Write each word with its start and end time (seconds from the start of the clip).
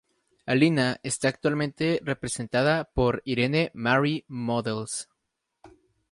Alina 0.47 0.99
está 1.03 1.27
actualmente 1.27 1.99
representada 2.03 2.85
por 2.85 3.21
Irene 3.23 3.69
Marie 3.75 4.25
Models. 4.27 5.07